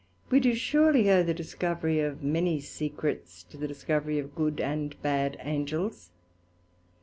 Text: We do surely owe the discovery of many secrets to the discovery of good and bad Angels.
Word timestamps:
We 0.31 0.39
do 0.39 0.55
surely 0.55 1.11
owe 1.11 1.21
the 1.21 1.31
discovery 1.35 1.99
of 1.99 2.23
many 2.23 2.59
secrets 2.59 3.43
to 3.43 3.55
the 3.55 3.67
discovery 3.67 4.17
of 4.17 4.33
good 4.33 4.59
and 4.59 4.99
bad 5.03 5.37
Angels. 5.41 6.09